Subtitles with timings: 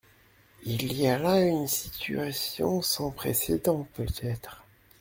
[0.63, 4.63] Il y a là une situation sans précèdent peut-être.